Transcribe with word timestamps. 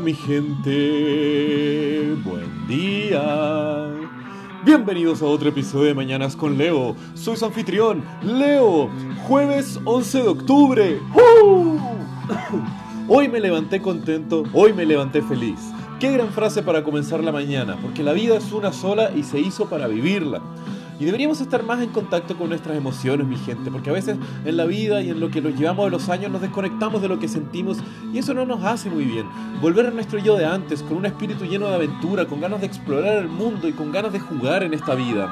Mi 0.00 0.12
gente, 0.12 2.14
buen 2.22 2.66
día. 2.66 3.88
Bienvenidos 4.62 5.22
a 5.22 5.24
otro 5.24 5.48
episodio 5.48 5.86
de 5.86 5.94
Mañanas 5.94 6.36
con 6.36 6.58
Leo. 6.58 6.94
Soy 7.14 7.36
su 7.36 7.46
anfitrión, 7.46 8.04
Leo. 8.22 8.90
Jueves 9.26 9.80
11 9.84 10.22
de 10.22 10.28
octubre. 10.28 11.00
Hoy 13.08 13.28
me 13.28 13.40
levanté 13.40 13.80
contento, 13.80 14.42
hoy 14.52 14.74
me 14.74 14.84
levanté 14.84 15.22
feliz. 15.22 15.60
Qué 15.98 16.12
gran 16.12 16.28
frase 16.28 16.62
para 16.62 16.84
comenzar 16.84 17.24
la 17.24 17.32
mañana, 17.32 17.78
porque 17.80 18.02
la 18.02 18.12
vida 18.12 18.36
es 18.36 18.52
una 18.52 18.72
sola 18.72 19.12
y 19.16 19.22
se 19.22 19.40
hizo 19.40 19.70
para 19.70 19.88
vivirla. 19.88 20.42
Y 20.98 21.04
deberíamos 21.04 21.40
estar 21.40 21.62
más 21.62 21.82
en 21.82 21.90
contacto 21.90 22.36
con 22.36 22.48
nuestras 22.48 22.76
emociones, 22.76 23.26
mi 23.26 23.36
gente, 23.36 23.70
porque 23.70 23.90
a 23.90 23.92
veces 23.92 24.16
en 24.44 24.56
la 24.56 24.64
vida 24.64 25.02
y 25.02 25.10
en 25.10 25.20
lo 25.20 25.30
que 25.30 25.42
nos 25.42 25.54
llevamos 25.54 25.84
de 25.86 25.90
los 25.90 26.08
años 26.08 26.30
nos 26.30 26.40
desconectamos 26.40 27.02
de 27.02 27.08
lo 27.08 27.18
que 27.18 27.28
sentimos 27.28 27.78
y 28.12 28.18
eso 28.18 28.32
no 28.32 28.46
nos 28.46 28.64
hace 28.64 28.88
muy 28.88 29.04
bien. 29.04 29.26
Volver 29.60 29.86
a 29.86 29.90
nuestro 29.90 30.18
yo 30.18 30.36
de 30.36 30.46
antes, 30.46 30.82
con 30.82 30.96
un 30.96 31.06
espíritu 31.06 31.44
lleno 31.44 31.68
de 31.68 31.74
aventura, 31.74 32.26
con 32.26 32.40
ganas 32.40 32.60
de 32.60 32.66
explorar 32.66 33.18
el 33.18 33.28
mundo 33.28 33.68
y 33.68 33.72
con 33.72 33.92
ganas 33.92 34.12
de 34.12 34.20
jugar 34.20 34.62
en 34.62 34.72
esta 34.72 34.94
vida. 34.94 35.30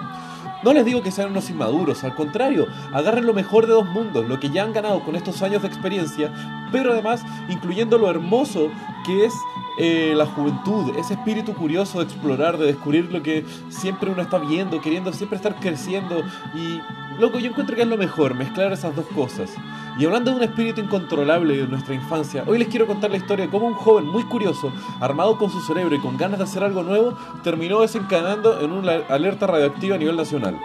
No 0.62 0.72
les 0.72 0.84
digo 0.84 1.02
que 1.02 1.10
sean 1.10 1.30
unos 1.30 1.48
inmaduros, 1.50 2.04
al 2.04 2.14
contrario, 2.14 2.66
agarren 2.92 3.26
lo 3.26 3.34
mejor 3.34 3.66
de 3.66 3.72
dos 3.72 3.86
mundos, 3.86 4.26
lo 4.26 4.40
que 4.40 4.50
ya 4.50 4.64
han 4.64 4.72
ganado 4.72 5.02
con 5.04 5.14
estos 5.14 5.42
años 5.42 5.62
de 5.62 5.68
experiencia, 5.68 6.32
pero 6.72 6.92
además 6.92 7.22
incluyendo 7.48 7.98
lo 7.98 8.10
hermoso 8.10 8.70
que 9.04 9.26
es 9.26 9.34
eh, 9.78 10.14
la 10.16 10.26
juventud, 10.26 10.96
ese 10.96 11.14
espíritu 11.14 11.54
curioso 11.54 11.98
de 11.98 12.04
explorar, 12.04 12.58
de 12.58 12.66
descubrir 12.66 13.12
lo 13.12 13.22
que 13.22 13.44
siempre 13.68 14.10
uno 14.10 14.22
está 14.22 14.38
viendo, 14.38 14.80
queriendo 14.80 15.12
siempre 15.12 15.36
estar 15.36 15.56
creciendo 15.56 16.22
y 16.54 16.80
loco, 17.20 17.38
yo 17.38 17.50
encuentro 17.50 17.74
que 17.74 17.82
es 17.82 17.88
lo 17.88 17.96
mejor, 17.96 18.34
mezclar 18.34 18.72
esas 18.72 18.94
dos 18.94 19.06
cosas. 19.14 19.54
Y 19.98 20.04
hablando 20.04 20.30
de 20.32 20.38
un 20.38 20.42
espíritu 20.42 20.80
incontrolable 20.80 21.56
de 21.56 21.68
nuestra 21.68 21.94
infancia, 21.94 22.44
hoy 22.46 22.58
les 22.58 22.68
quiero 22.68 22.86
contar 22.86 23.10
la 23.10 23.16
historia 23.16 23.46
de 23.46 23.50
cómo 23.50 23.66
un 23.66 23.74
joven 23.74 24.06
muy 24.06 24.24
curioso, 24.24 24.72
armado 25.00 25.38
con 25.38 25.50
su 25.50 25.60
cerebro 25.60 25.94
y 25.94 26.00
con 26.00 26.16
ganas 26.16 26.38
de 26.38 26.44
hacer 26.44 26.64
algo 26.64 26.82
nuevo, 26.82 27.16
terminó 27.42 27.80
desencadenando 27.80 28.60
en 28.60 28.72
una 28.72 28.92
alerta 29.08 29.46
radioactiva 29.46 29.94
a 29.94 29.98
nivel 29.98 30.16
nacional. 30.16 30.58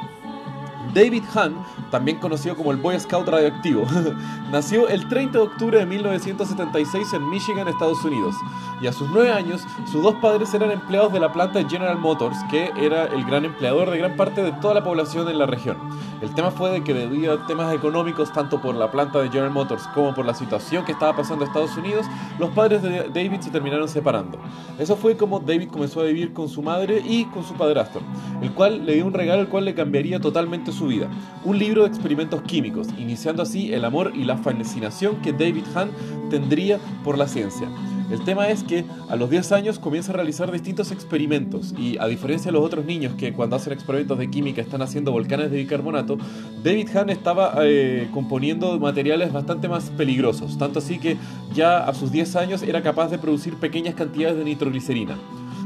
David 0.93 1.23
Hahn, 1.33 1.55
también 1.91 2.17
conocido 2.17 2.55
como 2.55 2.71
el 2.71 2.77
Boy 2.77 2.99
Scout 2.99 3.27
radioactivo, 3.27 3.85
nació 4.51 4.87
el 4.87 5.07
30 5.07 5.37
de 5.37 5.43
octubre 5.43 5.79
de 5.79 5.85
1976 5.85 7.13
en 7.13 7.29
Michigan, 7.29 7.67
Estados 7.67 8.03
Unidos. 8.03 8.35
Y 8.81 8.87
a 8.87 8.93
sus 8.93 9.09
9 9.09 9.31
años, 9.31 9.61
sus 9.91 10.01
dos 10.01 10.15
padres 10.15 10.53
eran 10.53 10.71
empleados 10.71 11.13
de 11.13 11.19
la 11.19 11.31
planta 11.31 11.59
de 11.59 11.69
General 11.69 11.97
Motors, 11.97 12.37
que 12.49 12.71
era 12.77 13.05
el 13.05 13.23
gran 13.25 13.45
empleador 13.45 13.89
de 13.91 13.97
gran 13.97 14.15
parte 14.15 14.41
de 14.41 14.51
toda 14.53 14.73
la 14.73 14.83
población 14.83 15.27
en 15.27 15.37
la 15.37 15.45
región. 15.45 15.77
El 16.21 16.33
tema 16.33 16.51
fue 16.51 16.71
de 16.71 16.83
que 16.83 16.93
debido 16.93 17.33
a 17.33 17.45
temas 17.45 17.73
económicos, 17.73 18.31
tanto 18.33 18.61
por 18.61 18.75
la 18.75 18.89
planta 18.91 19.19
de 19.19 19.29
General 19.29 19.51
Motors 19.51 19.87
como 19.93 20.13
por 20.13 20.25
la 20.25 20.33
situación 20.33 20.85
que 20.85 20.91
estaba 20.93 21.15
pasando 21.15 21.43
en 21.43 21.49
Estados 21.49 21.77
Unidos, 21.77 22.05
los 22.39 22.49
padres 22.51 22.81
de 22.81 23.09
David 23.09 23.41
se 23.41 23.51
terminaron 23.51 23.87
separando. 23.87 24.37
Eso 24.77 24.95
fue 24.95 25.15
como 25.15 25.39
David 25.39 25.69
comenzó 25.69 26.01
a 26.01 26.05
vivir 26.05 26.33
con 26.33 26.49
su 26.49 26.61
madre 26.61 27.01
y 27.05 27.25
con 27.25 27.43
su 27.43 27.53
padrastro, 27.53 28.01
el 28.41 28.51
cual 28.53 28.85
le 28.85 28.95
dio 28.95 29.05
un 29.05 29.13
regalo 29.13 29.41
el 29.41 29.47
cual 29.49 29.65
le 29.65 29.73
cambiaría 29.73 30.19
totalmente 30.19 30.71
su 30.71 30.78
vida. 30.87 31.09
Un 31.43 31.57
libro 31.57 31.83
de 31.83 31.89
experimentos 31.89 32.41
químicos, 32.43 32.87
iniciando 32.97 33.43
así 33.43 33.73
el 33.73 33.85
amor 33.85 34.13
y 34.15 34.23
la 34.23 34.37
fascinación 34.37 35.17
que 35.17 35.33
David 35.33 35.63
Hahn 35.75 35.89
tendría 36.29 36.79
por 37.03 37.17
la 37.17 37.27
ciencia. 37.27 37.69
El 38.11 38.23
tema 38.23 38.49
es 38.49 38.63
que 38.63 38.85
a 39.07 39.15
los 39.15 39.29
10 39.29 39.51
años 39.51 39.77
comienza 39.77 40.11
a 40.11 40.15
realizar 40.15 40.51
distintos 40.51 40.91
experimentos 40.91 41.75
y 41.77 41.97
a 41.99 42.07
diferencia 42.07 42.51
de 42.51 42.53
los 42.57 42.65
otros 42.65 42.85
niños 42.85 43.13
que 43.13 43.33
cuando 43.33 43.55
hacen 43.55 43.71
experimentos 43.71 44.17
de 44.17 44.31
química 44.31 44.61
están 44.61 44.81
haciendo 44.81 45.11
volcanes 45.11 45.51
de 45.51 45.57
bicarbonato, 45.57 46.17
David 46.63 46.89
Hahn 46.95 47.11
estaba 47.11 47.53
eh, 47.61 48.09
componiendo 48.11 48.79
materiales 48.79 49.31
bastante 49.31 49.67
más 49.67 49.91
peligrosos, 49.91 50.57
tanto 50.57 50.79
así 50.79 50.97
que 50.97 51.17
ya 51.53 51.85
a 51.85 51.93
sus 51.93 52.11
10 52.11 52.35
años 52.35 52.63
era 52.63 52.81
capaz 52.81 53.09
de 53.09 53.19
producir 53.19 53.55
pequeñas 53.57 53.93
cantidades 53.93 54.37
de 54.37 54.43
nitroglicerina. 54.43 55.15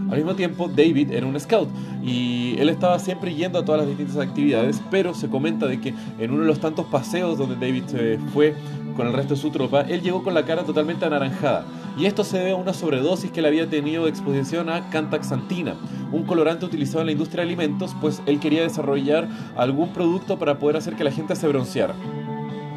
Al 0.09 0.17
mismo 0.17 0.35
tiempo, 0.35 0.67
David 0.67 1.11
era 1.11 1.25
un 1.25 1.39
scout 1.39 1.69
y 2.03 2.55
él 2.59 2.69
estaba 2.69 2.99
siempre 2.99 3.33
yendo 3.33 3.59
a 3.59 3.65
todas 3.65 3.81
las 3.81 3.87
distintas 3.87 4.17
actividades, 4.17 4.81
pero 4.91 5.13
se 5.13 5.29
comenta 5.29 5.67
de 5.67 5.79
que 5.79 5.93
en 6.19 6.31
uno 6.31 6.41
de 6.41 6.47
los 6.47 6.59
tantos 6.59 6.85
paseos 6.87 7.37
donde 7.37 7.55
David 7.55 7.83
se 7.87 8.19
fue 8.33 8.53
con 8.95 9.07
el 9.07 9.13
resto 9.13 9.33
de 9.33 9.39
su 9.39 9.49
tropa, 9.49 9.81
él 9.81 10.01
llegó 10.01 10.23
con 10.23 10.33
la 10.33 10.45
cara 10.45 10.63
totalmente 10.63 11.05
anaranjada. 11.05 11.65
Y 11.97 12.05
esto 12.05 12.23
se 12.23 12.39
debe 12.39 12.51
a 12.51 12.55
una 12.55 12.73
sobredosis 12.73 13.31
que 13.31 13.41
le 13.41 13.47
había 13.47 13.69
tenido 13.69 14.03
de 14.03 14.09
exposición 14.09 14.69
a 14.69 14.89
cantaxantina, 14.89 15.75
un 16.11 16.23
colorante 16.23 16.65
utilizado 16.65 17.01
en 17.01 17.07
la 17.07 17.11
industria 17.11 17.43
de 17.43 17.49
alimentos, 17.49 17.95
pues 18.01 18.21
él 18.25 18.39
quería 18.39 18.63
desarrollar 18.63 19.27
algún 19.55 19.93
producto 19.93 20.37
para 20.37 20.59
poder 20.59 20.77
hacer 20.77 20.95
que 20.95 21.03
la 21.03 21.11
gente 21.11 21.35
se 21.35 21.47
bronceara. 21.47 21.95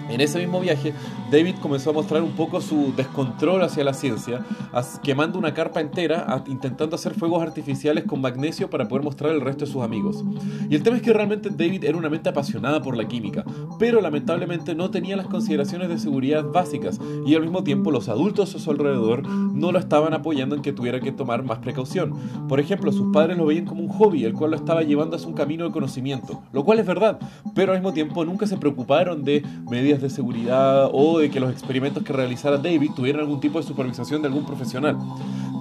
En 0.09 0.21
ese 0.21 0.39
mismo 0.39 0.61
viaje, 0.61 0.95
David 1.31 1.57
comenzó 1.61 1.91
a 1.91 1.93
mostrar 1.93 2.23
un 2.23 2.33
poco 2.33 2.61
su 2.61 2.95
descontrol 2.97 3.63
hacia 3.63 3.83
la 3.83 3.93
ciencia, 3.93 4.45
quemando 5.03 5.39
una 5.39 5.53
carpa 5.53 5.81
entera, 5.81 6.45
intentando 6.47 6.95
hacer 6.95 7.15
fuegos 7.15 7.43
artificiales 7.43 8.05
con 8.05 8.21
magnesio 8.21 8.71
para 8.71 8.87
poder 8.87 9.05
mostrar 9.05 9.33
el 9.33 9.41
resto 9.41 9.65
de 9.65 9.73
sus 9.73 9.83
amigos. 9.83 10.25
Y 10.71 10.77
el 10.77 10.83
tema 10.83 10.97
es 10.97 11.03
que 11.03 11.13
realmente 11.13 11.51
David 11.51 11.85
era 11.85 11.99
una 11.99 12.09
mente 12.09 12.29
apasionada 12.29 12.83
por 12.83 12.97
la 12.97 13.09
química, 13.09 13.45
pero 13.79 14.01
lamentablemente 14.01 14.75
no 14.75 14.91
tenía 14.91 15.17
las 15.17 15.27
consideraciones 15.27 15.89
de 15.89 15.99
seguridad 15.99 16.45
básicas, 16.45 17.01
y 17.27 17.35
al 17.35 17.43
mismo 17.43 17.65
tiempo 17.65 17.91
los 17.91 18.09
adultos 18.09 18.55
a 18.55 18.59
su 18.59 18.71
alrededor 18.71 19.27
no 19.29 19.73
lo 19.73 19.79
estaban 19.79 20.15
apoyando 20.15 20.55
en 20.55 20.63
que 20.63 20.73
tuviera 20.73 21.01
que 21.01 21.13
tomar 21.13 21.43
más 21.43 21.59
precaución. 21.59 22.15
Por 22.49 22.61
ejemplo, 22.61 22.93
sus 22.93 23.13
padres 23.13 23.37
lo 23.37 23.47
veían 23.47 23.65
como 23.65 23.83
un 23.83 23.89
hobby, 23.89 24.25
el 24.25 24.35
cual 24.35 24.53
lo 24.53 24.57
estaba 24.57 24.83
llevando 24.83 25.17
hacia 25.17 25.29
un 25.29 25.35
camino 25.35 25.65
de 25.65 25.73
conocimiento, 25.73 26.43
lo 26.53 26.65
cual 26.65 26.79
es 26.79 26.87
verdad, 26.87 27.19
pero 27.55 27.73
al 27.73 27.79
mismo 27.79 27.93
tiempo 27.93 28.25
nunca 28.25 28.47
se 28.47 28.57
preocuparon 28.57 29.25
de 29.25 29.45
medidas 29.69 29.96
de 30.03 30.11
seguridad 30.11 30.89
o 30.93 31.19
de 31.19 31.31
que 31.31 31.41
los 31.41 31.51
experimentos 31.51 32.03
que 32.03 32.13
realizara 32.13 32.59
David 32.59 32.93
tuvieran 32.95 33.23
algún 33.23 33.41
tipo 33.41 33.61
de 33.61 33.67
supervisación 33.67 34.23
de 34.23 34.29
algún 34.29 34.45
profesional. 34.45 34.97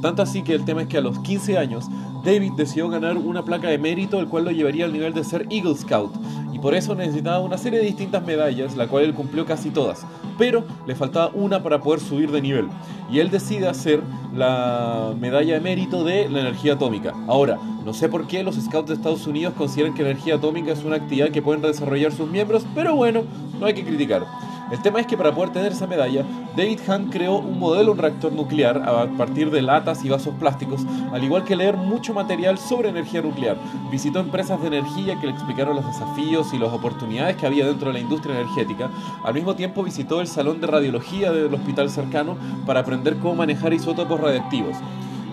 Tanto 0.02 0.22
así 0.22 0.44
que 0.44 0.54
el 0.54 0.66
tema 0.66 0.84
es 0.84 0.88
que 0.88 0.98
a 0.98 1.02
los 1.02 1.20
15 1.20 1.58
años 1.58 1.86
David 2.24 2.54
decidió 2.58 2.90
ganar 2.90 3.18
una 3.18 3.44
placa 3.44 3.70
de 3.70 3.78
mérito 3.78 4.20
el 4.20 4.28
cual 4.28 4.46
lo 4.46 4.52
llevaría 4.52 4.86
al 4.86 4.94
nivel 4.94 5.14
de 5.14 5.24
ser 5.24 5.48
Eagle 5.50 5.76
Scout 5.76 6.14
y 6.54 6.60
por 6.60 6.74
eso 6.74 6.96
necesitaba 6.96 7.40
una 7.40 7.58
serie 7.58 7.80
de 7.80 7.86
distintas 7.86 8.26
medallas, 8.26 8.76
la 8.76 8.88
cual 8.88 9.04
él 9.04 9.14
cumplió 9.14 9.46
casi 9.46 9.72
todas, 9.72 10.06
pero 10.38 10.64
le 10.88 10.96
faltaba 10.96 11.32
una 11.34 11.62
para 11.62 11.82
poder 11.82 12.00
subir 12.00 12.32
de 12.32 12.42
nivel 12.42 12.68
y 13.12 13.20
él 13.20 13.30
decide 13.30 13.68
hacer 13.68 14.02
la 14.34 15.14
medalla 15.20 15.56
de 15.56 15.60
mérito 15.60 16.04
de 16.04 16.30
la 16.30 16.42
energía 16.42 16.74
atómica. 16.74 17.14
Ahora, 17.28 17.60
no 17.86 17.94
sé 17.94 18.10
por 18.10 18.26
qué 18.26 18.44
los 18.44 18.56
scouts 18.56 18.88
de 18.88 18.96
Estados 18.96 19.28
Unidos 19.28 19.54
consideran 19.56 19.94
que 19.94 20.02
la 20.02 20.10
energía 20.10 20.36
atómica 20.36 20.72
es 20.72 20.84
una 20.84 20.96
actividad 20.96 21.30
que 21.30 21.44
pueden 21.44 21.62
desarrollar 21.62 22.12
sus 22.12 22.28
miembros, 22.28 22.66
pero 22.74 22.96
bueno, 22.96 23.22
no 23.60 23.68
hay 23.68 23.76
que 23.76 23.86
criticar. 23.86 24.26
El 24.72 24.82
tema 24.82 25.00
es 25.00 25.06
que 25.06 25.16
para 25.16 25.32
poder 25.32 25.52
tener 25.52 25.72
esa 25.72 25.86
medalla, 25.86 26.26
David 26.58 26.80
Hunt 26.88 27.14
creó 27.14 27.38
un 27.38 27.60
modelo 27.60 27.84
de 27.84 27.92
un 27.92 27.98
reactor 28.00 28.34
nuclear 28.34 28.78
a 28.78 29.06
partir 29.16 29.52
de 29.52 29.62
latas 29.62 30.04
y 30.04 30.10
vasos 30.10 30.34
plásticos, 30.40 30.82
al 31.14 31.24
igual 31.24 31.44
que 31.44 31.56
leer 31.56 31.78
mucho 31.78 32.16
material 32.16 32.58
sobre 32.58 32.90
energía 32.90 33.22
nuclear. 33.22 33.58
Visitó 33.92 34.20
empresas 34.20 34.60
de 34.60 34.68
energía 34.68 35.20
que 35.20 35.28
le 35.28 35.34
explicaron 35.34 35.76
los 35.76 35.86
desafíos 35.86 36.52
y 36.56 36.58
las 36.58 36.74
oportunidades 36.74 37.36
que 37.36 37.46
había 37.46 37.68
dentro 37.68 37.90
de 37.90 37.94
la 37.94 38.00
industria 38.00 38.40
energética. 38.40 38.90
Al 39.24 39.36
mismo 39.36 39.54
tiempo 39.54 39.84
visitó 39.84 40.22
el 40.22 40.28
salón 40.28 40.60
de 40.60 40.66
radiología 40.66 41.32
del 41.32 41.54
hospital 41.54 41.92
cercano 41.92 42.36
para 42.66 42.80
aprender 42.80 43.18
cómo 43.18 43.36
manejar 43.36 43.76
isótopos 43.76 44.20
radiactivos. 44.20 44.76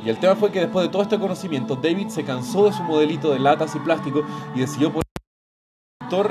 Y 0.04 0.08
el 0.08 0.18
tema 0.18 0.34
fue 0.34 0.50
que 0.50 0.60
después 0.60 0.86
de 0.86 0.92
todo 0.92 1.02
este 1.02 1.18
conocimiento, 1.18 1.76
David 1.76 2.08
se 2.08 2.24
cansó 2.24 2.66
de 2.66 2.72
su 2.72 2.82
modelito 2.82 3.32
de 3.32 3.38
latas 3.38 3.74
y 3.76 3.78
plástico 3.78 4.24
y 4.54 4.60
decidió 4.60 4.90
poner 4.90 5.02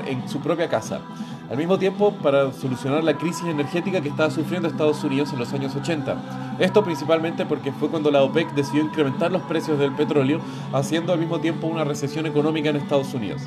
en 0.06 0.30
su 0.30 0.40
propia 0.40 0.70
casa. 0.70 1.02
Al 1.50 1.58
mismo 1.58 1.78
tiempo, 1.80 2.14
para 2.22 2.54
solucionar 2.54 3.04
la 3.04 3.18
crisis 3.18 3.46
energética 3.46 4.00
que 4.00 4.10
estaba 4.10 4.30
sufriendo 4.30 4.68
Estados 4.68 5.04
Unidos 5.04 5.34
en 5.34 5.40
los 5.40 5.52
años 5.54 5.76
80. 5.76 6.58
Esto 6.60 6.84
principalmente 6.84 7.46
porque 7.46 7.72
fue 7.72 7.90
cuando 7.90 8.12
la 8.12 8.22
OPEC 8.22 8.54
decidió 8.54 8.84
incrementar 8.84 9.32
los 9.32 9.42
precios 9.44 9.80
del 9.80 9.94
petróleo, 9.94 10.40
haciendo 10.72 11.12
al 11.12 11.20
mismo 11.20 11.40
tiempo 11.40 11.68
una 11.68 11.84
recesión 11.84 12.26
económica 12.26 12.70
en 12.70 12.76
Estados 12.78 13.14
Unidos. 13.14 13.42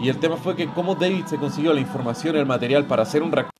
Y 0.00 0.08
el 0.08 0.18
tema 0.18 0.36
fue 0.36 0.56
que 0.56 0.68
cómo 0.68 0.94
David 0.94 1.26
se 1.26 1.36
consiguió 1.36 1.74
la 1.74 1.80
información 1.80 2.36
el 2.36 2.46
material 2.46 2.86
para 2.86 3.02
hacer 3.02 3.22
un 3.22 3.32
reactor 3.32 3.59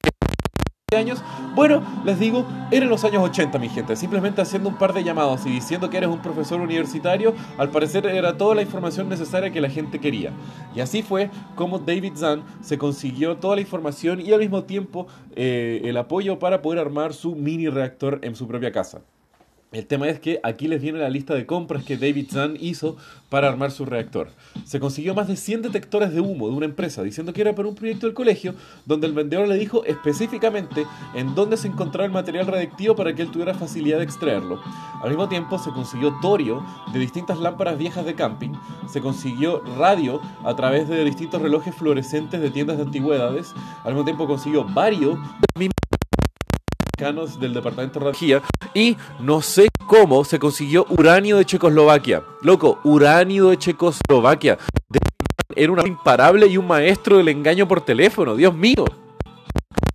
años. 0.97 1.23
Bueno, 1.55 1.83
les 2.05 2.19
digo, 2.19 2.47
eran 2.71 2.89
los 2.89 3.05
años 3.05 3.23
80, 3.23 3.59
mi 3.59 3.69
gente. 3.69 3.97
Simplemente 3.97 4.41
haciendo 4.41 4.69
un 4.69 4.77
par 4.77 4.93
de 4.93 5.05
llamados 5.05 5.47
y 5.47 5.51
diciendo 5.51 5.91
que 5.91 5.99
eres 5.99 6.09
un 6.09 6.21
profesor 6.21 6.61
universitario, 6.61 7.35
al 7.59 7.71
parecer 7.71 8.07
era 8.07 8.37
toda 8.37 8.55
la 8.55 8.63
información 8.63 9.09
necesaria 9.09 9.51
que 9.51 9.61
la 9.61 9.71
gente 9.71 9.99
quería. 9.99 10.33
Y 10.75 10.81
así 10.81 11.03
fue 11.03 11.31
como 11.55 11.79
David 11.79 12.15
Zahn 12.17 12.43
se 12.61 12.79
consiguió 12.79 13.37
toda 13.37 13.57
la 13.57 13.63
información 13.63 14.21
y 14.21 14.33
al 14.33 14.41
mismo 14.41 14.65
tiempo 14.65 15.07
eh, 15.37 15.81
el 15.85 15.97
apoyo 15.97 16.39
para 16.39 16.63
poder 16.63 16.81
armar 16.81 17.13
su 17.15 17.35
mini 17.35 17.69
reactor 17.69 18.19
en 18.23 18.35
su 18.35 18.47
propia 18.47 18.73
casa. 18.73 19.03
El 19.73 19.87
tema 19.87 20.09
es 20.09 20.19
que 20.19 20.41
aquí 20.43 20.67
les 20.67 20.83
viene 20.83 20.99
la 20.99 21.09
lista 21.09 21.33
de 21.33 21.47
compras 21.47 21.85
que 21.85 21.97
David 21.97 22.27
Zahn 22.33 22.57
hizo 22.59 22.97
para 23.29 23.47
armar 23.47 23.71
su 23.71 23.85
reactor. 23.85 24.31
Se 24.65 24.81
consiguió 24.81 25.15
más 25.15 25.29
de 25.29 25.37
100 25.37 25.63
detectores 25.63 26.13
de 26.13 26.21
humo 26.21 26.49
de 26.49 26.57
una 26.57 26.67
empresa 26.67 27.05
diciendo 27.05 27.33
que 27.33 27.41
era 27.41 27.55
para 27.55 27.69
un 27.69 27.77
proyecto 27.77 28.07
del 28.07 28.15
colegio, 28.15 28.57
donde 28.85 29.07
el 29.07 29.13
vendedor 29.13 29.47
le 29.47 29.55
dijo 29.55 29.85
específicamente 29.85 30.87
en 31.15 31.37
dónde 31.37 31.57
se 31.57 31.69
encontraba 31.69 32.05
el 32.05 32.11
material 32.11 32.49
radiactivo 32.49 32.97
para 32.97 33.15
que 33.15 33.23
él 33.23 33.31
tuviera 33.31 33.55
facilidad 33.55 33.99
de 33.99 34.05
extraerlo. 34.05 34.61
Al 35.03 35.11
mismo 35.11 35.29
tiempo 35.29 35.57
se 35.57 35.71
consiguió 35.71 36.19
torio 36.21 36.67
de 36.93 36.99
distintas 36.99 37.39
lámparas 37.39 37.79
viejas 37.79 38.05
de 38.05 38.17
camping, 38.17 38.55
se 38.89 39.01
consiguió 39.01 39.63
radio 39.79 40.21
a 40.45 40.57
través 40.57 40.89
de 40.89 41.05
distintos 41.05 41.41
relojes 41.41 41.77
fluorescentes 41.77 42.41
de 42.41 42.51
tiendas 42.51 42.77
de 42.77 42.83
antigüedades, 42.83 43.55
al 43.85 43.93
mismo 43.93 44.05
tiempo 44.05 44.27
consiguió 44.27 44.65
del 47.01 47.55
departamento 47.55 47.99
de 47.99 48.05
radiología 48.13 48.43
y 48.75 48.95
no 49.21 49.41
sé 49.41 49.69
cómo 49.87 50.23
se 50.23 50.39
consiguió 50.39 50.85
uranio 50.91 51.39
de 51.39 51.47
Checoslovaquia. 51.47 52.23
Loco, 52.43 52.79
uranio 52.85 53.49
de 53.49 53.57
Checoslovaquia. 53.57 54.59
Era 55.57 55.73
un 55.73 55.87
imparable 55.87 56.47
y 56.47 56.59
un 56.59 56.67
maestro 56.67 57.17
del 57.17 57.29
engaño 57.29 57.67
por 57.67 57.81
teléfono, 57.81 58.37
Dios 58.37 58.55
mío. 58.55 58.85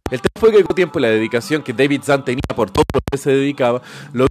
El 0.10 0.20
tema 0.20 0.32
fue 0.40 0.52
que 0.52 0.64
con 0.64 0.76
tiempo 0.76 0.98
y 0.98 1.04
la 1.04 1.10
dedicación 1.10 1.62
que 1.62 1.74
David 1.74 2.02
Zahn 2.04 2.26
tenía 2.26 2.42
por 2.56 2.72
todo 2.72 2.86
lo 2.92 3.00
que 3.12 3.20
se 3.20 3.30
dedicaba, 3.30 3.84
lo 4.12 4.26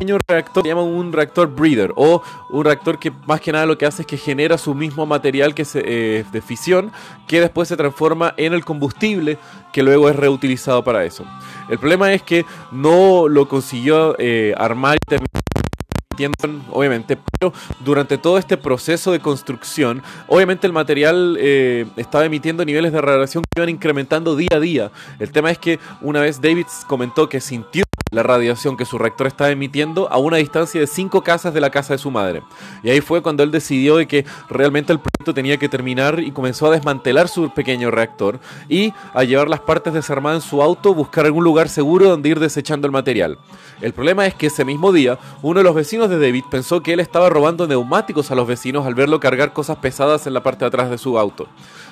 pequeño 0.00 0.18
reactor 0.26 0.62
se 0.62 0.68
llama 0.70 0.82
un 0.82 1.12
reactor 1.12 1.54
breeder 1.54 1.92
o 1.94 2.22
un 2.48 2.64
reactor 2.64 2.98
que 2.98 3.12
más 3.26 3.38
que 3.42 3.52
nada 3.52 3.66
lo 3.66 3.76
que 3.76 3.84
hace 3.84 4.02
es 4.02 4.06
que 4.06 4.16
genera 4.16 4.56
su 4.56 4.74
mismo 4.74 5.04
material 5.04 5.54
que 5.54 5.66
se, 5.66 5.82
eh, 5.84 6.24
de 6.32 6.40
fisión 6.40 6.90
que 7.26 7.38
después 7.38 7.68
se 7.68 7.76
transforma 7.76 8.32
en 8.38 8.54
el 8.54 8.64
combustible 8.64 9.36
que 9.74 9.82
luego 9.82 10.08
es 10.08 10.16
reutilizado 10.16 10.82
para 10.82 11.04
eso. 11.04 11.24
El 11.68 11.78
problema 11.78 12.14
es 12.14 12.22
que 12.22 12.46
no 12.72 13.28
lo 13.28 13.46
consiguió 13.46 14.16
eh, 14.18 14.54
armar 14.56 14.96
y 14.96 15.06
terminar 15.06 15.42
obviamente, 16.70 17.16
pero 17.16 17.52
durante 17.82 18.18
todo 18.18 18.36
este 18.36 18.58
proceso 18.58 19.12
de 19.12 19.20
construcción, 19.20 20.02
obviamente 20.26 20.66
el 20.66 20.72
material 20.74 21.36
eh, 21.40 21.86
estaba 21.96 22.26
emitiendo 22.26 22.62
niveles 22.64 22.92
de 22.92 23.00
radiación 23.00 23.42
que 23.44 23.60
iban 23.60 23.70
incrementando 23.70 24.36
día 24.36 24.48
a 24.52 24.60
día. 24.60 24.90
El 25.18 25.30
tema 25.32 25.50
es 25.50 25.58
que 25.58 25.78
una 26.02 26.20
vez 26.20 26.40
David 26.40 26.66
comentó 26.86 27.28
que 27.28 27.40
sintió 27.40 27.84
la 28.10 28.22
radiación 28.22 28.76
que 28.76 28.84
su 28.84 28.98
reactor 28.98 29.26
estaba 29.26 29.50
emitiendo 29.50 30.10
a 30.10 30.18
una 30.18 30.38
distancia 30.38 30.80
de 30.80 30.86
cinco 30.86 31.22
casas 31.22 31.54
de 31.54 31.60
la 31.60 31.70
casa 31.70 31.94
de 31.94 31.98
su 31.98 32.10
madre. 32.10 32.42
Y 32.82 32.90
ahí 32.90 33.00
fue 33.00 33.22
cuando 33.22 33.42
él 33.42 33.50
decidió 33.50 33.96
de 33.96 34.06
que 34.06 34.24
realmente 34.48 34.92
el 34.92 34.98
proyecto 34.98 35.34
tenía 35.34 35.58
que 35.58 35.68
terminar 35.68 36.20
y 36.20 36.32
comenzó 36.32 36.66
a 36.66 36.70
desmantelar 36.70 37.28
su 37.28 37.50
pequeño 37.50 37.90
reactor 37.90 38.40
y 38.68 38.92
a 39.14 39.24
llevar 39.24 39.48
las 39.48 39.60
partes 39.60 39.92
desarmadas 39.92 40.44
en 40.44 40.50
su 40.50 40.62
auto, 40.62 40.94
buscar 40.94 41.26
algún 41.26 41.44
lugar 41.44 41.68
seguro 41.68 42.08
donde 42.08 42.28
ir 42.28 42.40
desechando 42.40 42.86
el 42.86 42.92
material. 42.92 43.38
El 43.80 43.92
problema 43.92 44.26
es 44.26 44.34
que 44.34 44.48
ese 44.48 44.64
mismo 44.64 44.92
día, 44.92 45.18
uno 45.42 45.60
de 45.60 45.64
los 45.64 45.74
vecinos 45.74 46.10
de 46.10 46.18
David 46.18 46.44
pensó 46.50 46.82
que 46.82 46.92
él 46.92 47.00
estaba 47.00 47.30
robando 47.30 47.66
neumáticos 47.66 48.30
a 48.30 48.34
los 48.34 48.46
vecinos 48.46 48.86
al 48.86 48.94
verlo 48.94 49.20
cargar 49.20 49.52
cosas 49.52 49.78
pesadas 49.78 50.26
en 50.26 50.34
la 50.34 50.42
parte 50.42 50.64
de 50.64 50.68
atrás 50.68 50.90
de 50.90 50.98
su 50.98 51.18
auto. 51.18 51.46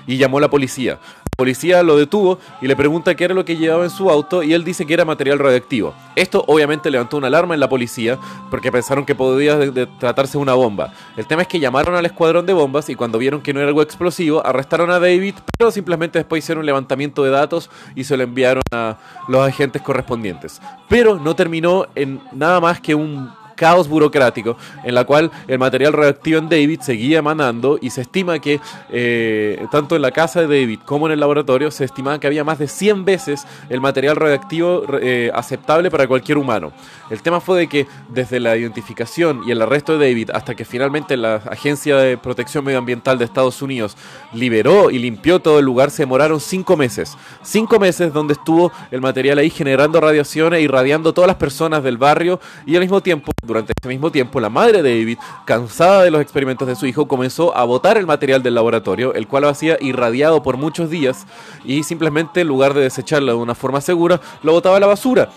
Y 0.07 0.17
llamó 0.17 0.39
a 0.39 0.43
la 0.43 0.51
policía. 0.51 0.99
Policía 1.39 1.85
lo 1.85 1.97
detuvo 1.97 2.41
y 2.61 2.67
le 2.67 2.75
pregunta 2.75 3.15
qué 3.15 3.23
era 3.23 3.33
lo 3.33 3.45
que 3.45 3.57
llevaba 3.57 3.85
en 3.85 3.91
su 3.91 4.11
auto 4.11 4.43
y 4.43 4.55
él 4.55 4.65
dice 4.65 4.85
que 4.87 4.93
era 4.93 5.05
material 5.05 5.39
radioactivo. 5.39 5.95
Esto 6.17 6.43
obviamente 6.49 6.91
levantó 6.91 7.17
una 7.17 7.29
alarma 7.29 7.55
en 7.55 7.61
la 7.61 7.69
policía 7.69 8.19
porque 8.51 8.73
pensaron 8.73 9.07
que 9.07 9.15
podía 9.15 9.57
tratarse 10.01 10.33
de 10.33 10.39
una 10.43 10.55
bomba. 10.55 10.93
El 11.17 11.29
tema 11.29 11.43
es 11.43 11.47
que 11.47 11.61
llamaron 11.61 11.95
al 11.95 12.05
escuadrón 12.05 12.45
de 12.45 12.55
bombas 12.55 12.89
y 12.89 12.97
cuando 12.97 13.19
vieron 13.19 13.41
que 13.41 13.55
no 13.55 13.61
era 13.61 13.69
algo 13.69 13.83
explosivo, 13.83 14.45
arrestaron 14.45 14.91
a 14.91 14.99
David, 14.99 15.37
pero 15.57 15.71
simplemente 15.71 16.19
después 16.19 16.43
hicieron 16.43 16.63
un 16.63 16.67
levantamiento 16.67 17.23
de 17.23 17.31
datos 17.31 17.71
y 17.95 18.03
se 18.03 18.17
lo 18.17 18.25
enviaron 18.25 18.65
a 18.73 18.97
los 19.29 19.47
agentes 19.47 19.81
correspondientes. 19.81 20.61
Pero 20.89 21.21
no 21.21 21.37
terminó 21.37 21.87
en 21.95 22.21
nada 22.33 22.61
más 22.61 22.81
que 22.81 22.97
un 22.97 23.31
caos 23.59 23.89
burocrático 23.89 24.57
en 24.85 24.95
la 24.95 25.05
cual 25.05 25.31
el 25.49 25.59
material 25.59 25.93
reactivo 25.93 26.39
en 26.39 26.49
David 26.49 26.81
seguía 26.81 27.19
emanando 27.19 27.79
y 27.83 27.91
se 27.91 28.03
estima 28.03 28.39
que 28.39 28.61
eh, 28.91 29.67
tanto 29.71 29.97
en 29.97 30.03
la 30.03 30.13
casa 30.13 30.41
de 30.41 30.47
David 30.47 30.81
como 30.85 31.07
en 31.07 31.13
el 31.13 31.21
laboratorio 31.21 31.71
se 31.71 31.85
estimaba 31.85 32.21
que 32.21 32.29
había 32.29 32.45
más 32.45 32.59
de 32.59 32.69
100 32.69 33.05
veces 33.05 33.47
el 33.69 33.81
material 33.81 34.17
radioactivo 34.17 34.85
eh, 35.03 35.31
aceptable 35.35 35.91
para 35.91 36.07
cualquier 36.07 36.39
humano. 36.39 36.73
El 37.11 37.21
tema 37.21 37.41
fue 37.41 37.59
de 37.59 37.67
que 37.69 37.87
desde 38.09 38.39
la 38.39 38.57
identificación 38.57 39.43
y 39.47 39.51
el 39.51 39.61
arresto 39.61 39.99
de 39.99 40.09
David 40.09 40.31
hasta 40.33 40.55
que 40.55 40.65
finalmente 40.65 41.17
la 41.17 41.37
Agencia 41.37 41.97
de 41.97 42.17
Protección 42.17 42.65
Medioambiental 42.65 43.19
de 43.19 43.25
Estados 43.25 43.61
Unidos 43.61 43.97
liberó 44.33 44.91
y 44.91 44.99
limpió 44.99 45.41
todo 45.41 45.59
el 45.59 45.65
lugar 45.65 45.91
se 45.91 46.03
demoraron 46.03 46.41
5 46.41 46.77
meses. 46.77 47.17
5 47.43 47.79
meses 47.79 48.13
donde 48.13 48.35
estuvo 48.35 48.71
el 48.91 49.01
material 49.01 49.39
ahí 49.39 49.51
generando 49.51 50.01
radiaciones, 50.01 50.63
irradiando 50.63 51.13
todas 51.13 51.29
las 51.29 51.37
personas 51.37 51.83
del 51.83 51.97
barrio 51.97 52.41
y 52.67 52.77
al 52.77 52.83
mismo 52.83 53.01
tiempo 53.01 53.33
durante 53.49 53.73
ese 53.77 53.89
mismo 53.89 54.13
tiempo, 54.13 54.39
la 54.39 54.51
madre 54.51 54.83
de 54.83 54.97
David, 54.97 55.19
cansada 55.45 56.05
de 56.05 56.11
los 56.11 56.21
experimentos 56.21 56.69
de 56.69 56.77
su 56.77 56.87
hijo, 56.87 57.09
comenzó 57.09 57.57
a 57.57 57.65
botar 57.65 57.97
el 57.97 58.07
material 58.07 58.43
del 58.43 58.55
laboratorio, 58.55 59.15
el 59.15 59.27
cual 59.27 59.43
lo 59.43 59.49
hacía 59.49 59.79
irradiado 59.81 60.43
por 60.43 60.57
muchos 60.57 60.91
días 60.91 61.27
y 61.65 61.83
simplemente 61.83 62.43
en 62.43 62.49
lugar 62.49 62.75
de 62.75 62.83
desecharlo 62.83 63.33
de 63.33 63.39
una 63.39 63.55
forma 63.55 63.81
segura, 63.81 64.21
lo 64.43 64.53
botaba 64.53 64.77
a 64.77 64.81
la 64.81 64.87
basura, 64.87 65.31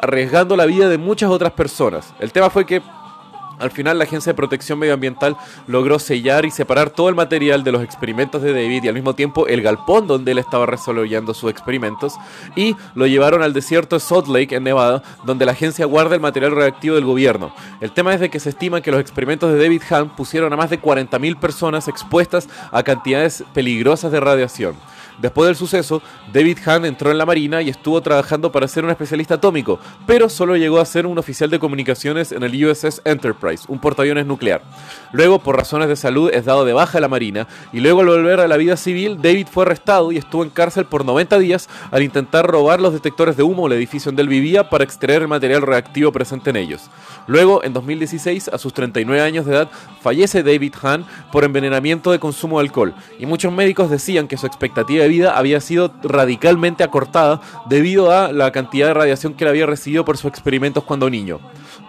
arriesgando 0.00 0.56
la 0.56 0.64
vida 0.64 0.88
de 0.88 0.96
muchas 0.96 1.28
otras 1.28 1.52
personas. 1.52 2.14
El 2.20 2.32
tema 2.32 2.48
fue 2.48 2.64
que 2.64 2.80
al 3.58 3.70
final 3.70 3.98
la 3.98 4.04
Agencia 4.04 4.32
de 4.32 4.36
Protección 4.36 4.78
Medioambiental 4.78 5.36
logró 5.66 5.98
sellar 5.98 6.44
y 6.44 6.50
separar 6.50 6.90
todo 6.90 7.08
el 7.08 7.14
material 7.14 7.64
de 7.64 7.72
los 7.72 7.82
experimentos 7.82 8.42
de 8.42 8.52
David 8.52 8.84
y 8.84 8.88
al 8.88 8.94
mismo 8.94 9.14
tiempo 9.14 9.46
el 9.46 9.62
galpón 9.62 10.06
donde 10.06 10.32
él 10.32 10.38
estaba 10.38 10.66
desarrollando 10.66 11.34
sus 11.34 11.50
experimentos 11.50 12.14
y 12.54 12.76
lo 12.94 13.06
llevaron 13.06 13.42
al 13.42 13.52
desierto 13.52 13.96
de 13.96 14.00
Salt 14.00 14.28
Lake 14.28 14.54
en 14.54 14.64
Nevada 14.64 15.02
donde 15.24 15.46
la 15.46 15.52
agencia 15.52 15.86
guarda 15.86 16.14
el 16.14 16.20
material 16.20 16.52
reactivo 16.52 16.94
del 16.94 17.04
gobierno. 17.04 17.54
El 17.80 17.92
tema 17.92 18.14
es 18.14 18.20
de 18.20 18.30
que 18.30 18.40
se 18.40 18.50
estima 18.50 18.80
que 18.80 18.90
los 18.90 19.00
experimentos 19.00 19.52
de 19.52 19.62
David 19.62 19.82
Hahn 19.90 20.10
pusieron 20.16 20.52
a 20.52 20.56
más 20.56 20.70
de 20.70 20.80
40.000 20.80 21.38
personas 21.38 21.88
expuestas 21.88 22.48
a 22.72 22.82
cantidades 22.82 23.44
peligrosas 23.52 24.12
de 24.12 24.20
radiación. 24.20 24.76
Después 25.18 25.46
del 25.46 25.56
suceso, 25.56 26.02
David 26.32 26.58
Hahn 26.66 26.84
entró 26.84 27.10
en 27.10 27.18
la 27.18 27.24
Marina 27.24 27.62
y 27.62 27.70
estuvo 27.70 28.00
trabajando 28.02 28.52
para 28.52 28.68
ser 28.68 28.84
un 28.84 28.90
especialista 28.90 29.34
atómico, 29.34 29.78
pero 30.06 30.28
solo 30.28 30.56
llegó 30.56 30.78
a 30.78 30.84
ser 30.84 31.06
un 31.06 31.18
oficial 31.18 31.48
de 31.48 31.58
comunicaciones 31.58 32.32
en 32.32 32.42
el 32.42 32.64
USS 32.64 33.00
Enterprise, 33.04 33.64
un 33.68 33.78
portaaviones 33.78 34.26
nuclear. 34.26 34.62
Luego, 35.12 35.38
por 35.38 35.56
razones 35.56 35.88
de 35.88 35.96
salud, 35.96 36.30
es 36.32 36.44
dado 36.44 36.64
de 36.64 36.74
baja 36.74 36.98
a 36.98 37.00
la 37.00 37.08
Marina 37.08 37.48
y 37.72 37.80
luego 37.80 38.00
al 38.00 38.06
volver 38.06 38.40
a 38.40 38.48
la 38.48 38.58
vida 38.58 38.76
civil, 38.76 39.18
David 39.22 39.46
fue 39.50 39.64
arrestado 39.64 40.12
y 40.12 40.18
estuvo 40.18 40.42
en 40.42 40.50
cárcel 40.50 40.84
por 40.84 41.04
90 41.04 41.38
días 41.38 41.68
al 41.90 42.02
intentar 42.02 42.46
robar 42.46 42.80
los 42.80 42.92
detectores 42.92 43.36
de 43.36 43.42
humo 43.42 43.68
del 43.68 43.78
edificio 43.78 44.10
donde 44.10 44.22
él 44.22 44.28
vivía 44.28 44.68
para 44.68 44.84
extraer 44.84 45.22
el 45.22 45.28
material 45.28 45.62
reactivo 45.62 46.12
presente 46.12 46.50
en 46.50 46.56
ellos. 46.56 46.90
Luego, 47.26 47.64
en 47.64 47.72
2016, 47.72 48.48
a 48.48 48.58
sus 48.58 48.72
39 48.74 49.22
años 49.22 49.46
de 49.46 49.52
edad, 49.52 49.70
fallece 50.00 50.42
David 50.42 50.74
Hahn 50.82 51.04
por 51.32 51.44
envenenamiento 51.44 52.12
de 52.12 52.18
consumo 52.18 52.58
de 52.58 52.66
alcohol 52.66 52.94
y 53.18 53.26
muchos 53.26 53.52
médicos 53.52 53.90
decían 53.90 54.28
que 54.28 54.36
su 54.36 54.46
expectativa 54.46 55.05
vida 55.08 55.36
había 55.36 55.60
sido 55.60 55.92
radicalmente 56.02 56.84
acortada 56.84 57.40
debido 57.68 58.10
a 58.12 58.32
la 58.32 58.52
cantidad 58.52 58.88
de 58.88 58.94
radiación 58.94 59.34
que 59.34 59.44
él 59.44 59.50
había 59.50 59.66
recibido 59.66 60.04
por 60.04 60.16
sus 60.16 60.30
experimentos 60.30 60.84
cuando 60.84 61.10
niño. 61.10 61.40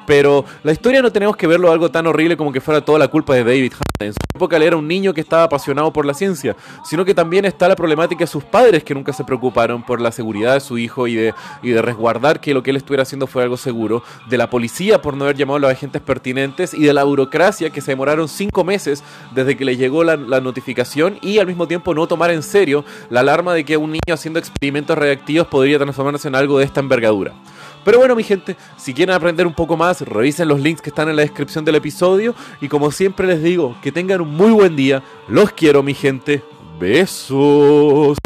Pero 0.08 0.46
la 0.64 0.72
historia 0.72 1.02
no 1.02 1.12
tenemos 1.12 1.36
que 1.36 1.48
verlo 1.48 1.70
algo 1.70 1.92
tan 1.92 2.08
horrible 2.08 2.38
como 2.38 2.54
que 2.54 2.62
fuera 2.62 2.80
toda 2.80 2.98
la 2.98 3.10
culpa 3.10 3.36
de 3.36 3.44
David 3.44 3.74
Hunt. 3.74 3.84
En 4.00 4.14
su 4.14 4.20
época 4.34 4.56
él 4.56 4.64
era 4.64 4.78
un 4.78 4.88
niño 4.88 5.14
que 5.14 5.20
estaba 5.20 5.44
apasionado 5.44 5.92
por 5.92 6.06
la 6.06 6.14
ciencia, 6.14 6.56
sino 6.86 7.04
que 7.04 7.14
también 7.14 7.44
está 7.44 7.68
la 7.68 7.76
problemática 7.76 8.22
de 8.22 8.28
sus 8.28 8.46
padres 8.46 8.86
que 8.86 8.94
nunca 8.94 9.12
se 9.12 9.26
preocuparon 9.26 9.84
por 9.84 10.00
la 10.00 10.14
seguridad 10.14 10.54
de 10.54 10.62
su 10.62 10.78
hijo 10.78 11.08
y 11.08 11.16
de, 11.16 11.34
y 11.62 11.72
de 11.72 11.82
resguardar 11.82 12.40
que 12.40 12.54
lo 12.54 12.64
que 12.64 12.70
él 12.70 12.78
estuviera 12.78 13.04
haciendo 13.04 13.28
fuera 13.28 13.44
algo 13.44 13.58
seguro, 13.58 14.02
de 14.30 14.38
la 14.38 14.50
policía 14.50 15.02
por 15.02 15.18
no 15.18 15.26
haber 15.26 15.36
llamado 15.36 15.58
a 15.58 15.60
los 15.60 15.72
agentes 15.72 16.02
pertinentes 16.02 16.74
y 16.74 16.84
de 16.84 16.94
la 16.94 17.04
burocracia 17.04 17.70
que 17.72 17.82
se 17.82 17.92
demoraron 17.92 18.30
cinco 18.30 18.64
meses 18.64 19.04
desde 19.36 19.58
que 19.58 19.66
le 19.66 19.76
llegó 19.76 20.06
la, 20.06 20.16
la 20.16 20.40
notificación 20.40 21.20
y 21.22 21.40
al 21.40 21.48
mismo 21.48 21.68
tiempo 21.68 21.94
no 21.94 22.08
tomar 22.08 22.32
en 22.32 22.44
serio 22.44 22.86
la 23.10 23.20
alarma 23.20 23.54
de 23.54 23.66
que 23.66 23.76
un 23.76 23.92
niño 23.92 24.14
haciendo 24.14 24.40
experimentos 24.40 24.98
reactivos 24.98 25.48
podría 25.48 25.80
transformarse 25.80 26.30
en 26.30 26.36
algo 26.36 26.60
de 26.60 26.66
esta 26.66 26.80
envergadura. 26.80 27.34
Pero 27.88 28.00
bueno, 28.00 28.18
mi 28.18 28.24
gente, 28.24 28.58
si 28.76 28.94
quieren 28.94 29.16
aprender 29.16 29.48
un 29.48 29.54
poco 29.54 29.78
más, 29.78 30.02
revisen 30.02 30.50
los 30.50 30.60
links 30.60 30.82
que 30.82 30.90
están 30.90 31.08
en 31.08 31.16
la 31.16 31.22
descripción 31.22 31.64
del 31.64 31.76
episodio. 31.76 32.36
Y 32.60 32.68
como 32.68 32.92
siempre 32.92 33.26
les 33.26 33.42
digo, 33.42 33.78
que 33.82 33.94
tengan 33.94 34.20
un 34.20 34.36
muy 34.36 34.52
buen 34.52 34.76
día. 34.76 35.02
Los 35.30 35.54
quiero, 35.54 35.82
mi 35.84 35.94
gente. 35.94 36.44
Besos. 36.78 38.18